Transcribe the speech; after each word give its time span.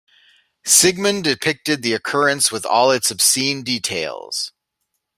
Sigmund 0.65 1.23
depicted 1.23 1.83
the 1.83 1.93
occurrence 1.93 2.51
with 2.51 2.65
all 2.65 2.89
its 2.89 3.11
obscene 3.11 3.61
details. 3.61 4.51